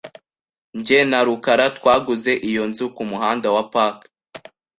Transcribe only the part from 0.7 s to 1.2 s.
Jye na